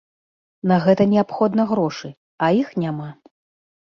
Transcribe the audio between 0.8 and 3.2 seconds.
гэта неабходна грошы, а іх няма.